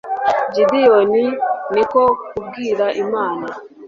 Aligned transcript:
gideyoni 0.53 1.25
ni 1.73 1.83
ko 1.91 2.01
kubwira 2.31 2.85
imana 3.03 3.47